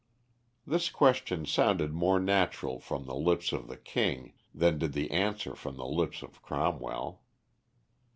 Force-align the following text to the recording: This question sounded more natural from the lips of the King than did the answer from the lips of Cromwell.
This 0.65 0.89
question 0.89 1.45
sounded 1.45 1.93
more 1.93 2.19
natural 2.19 2.79
from 2.79 3.05
the 3.05 3.13
lips 3.13 3.51
of 3.51 3.67
the 3.67 3.77
King 3.77 4.33
than 4.51 4.79
did 4.79 4.93
the 4.93 5.11
answer 5.11 5.53
from 5.53 5.77
the 5.77 5.85
lips 5.85 6.23
of 6.23 6.41
Cromwell. 6.41 7.21